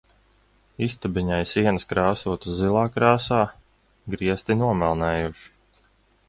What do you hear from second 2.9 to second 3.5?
krāsā,